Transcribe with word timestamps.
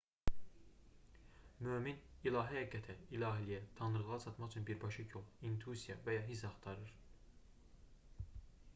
mömin 1.67 1.99
ilahi 2.29 2.55
həqiqətə/ilahiliyə 2.59 3.59
tanrılığa 3.81 4.19
çatmaq 4.25 4.55
üçün 4.55 4.65
birbaşa 4.71 5.05
yol 5.15 5.29
intuisiya 5.51 5.97
və 6.09 6.15
ya 6.19 6.23
hiss 6.31 6.45
axtarır 6.53 6.97